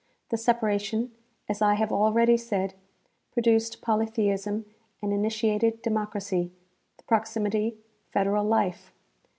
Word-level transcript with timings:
The 0.29 0.37
separation, 0.37 1.11
as 1.47 1.61
I 1.61 1.75
have 1.75 1.91
already 1.91 2.35
said, 2.35 2.73
produced 3.33 3.83
polytheism 3.83 4.65
and 4.99 5.13
initiated 5.13 5.83
democracy; 5.83 6.51
the 6.97 7.03
proximity, 7.03 7.77
federal 8.11 8.45
life. 8.45 8.91